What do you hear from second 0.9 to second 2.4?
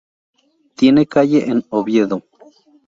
calle en Oviedo.